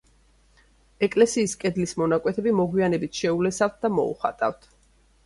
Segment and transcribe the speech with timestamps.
[1.07, 4.67] ეკლესიის კედლის მონაკვეთები მოგვიანებით შეულესავთ და მოუხატავთ.